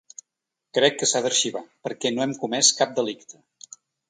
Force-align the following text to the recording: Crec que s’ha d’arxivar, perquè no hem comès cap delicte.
Crec 0.77 0.97
que 1.01 1.07
s’ha 1.11 1.21
d’arxivar, 1.25 1.63
perquè 1.89 2.13
no 2.15 2.25
hem 2.27 2.35
comès 2.45 2.73
cap 2.81 2.97
delicte. 3.03 3.41